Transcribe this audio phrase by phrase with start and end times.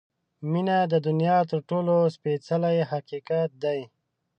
[0.51, 3.79] •مینه د دنیا تر ټولو سپېڅلی حقیقت دی.